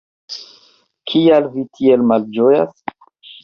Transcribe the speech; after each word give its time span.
Kial 1.11 1.47
vi 1.59 1.67
tiel 1.77 2.09
malĝojas? 2.15 2.77